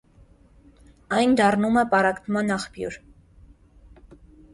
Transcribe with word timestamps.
Այն 1.17 1.35
դառնում 1.41 1.77
է 1.81 1.83
պառակտման 1.91 2.49
աղբյուր։ 2.57 2.97